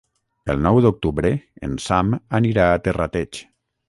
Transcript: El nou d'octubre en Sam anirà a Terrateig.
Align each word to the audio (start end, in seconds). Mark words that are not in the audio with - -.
El 0.51 0.61
nou 0.67 0.77
d'octubre 0.85 1.29
en 1.67 1.75
Sam 1.87 2.09
anirà 2.39 2.65
a 2.71 2.81
Terrateig. 2.89 3.41